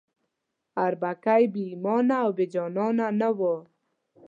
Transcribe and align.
اربکی 0.85 1.43
بې 1.53 1.63
ایمانه 1.71 2.15
او 2.23 2.29
بې 2.37 2.45
جانانه 2.53 3.07
نه 3.19 3.29
وو. 3.37 3.55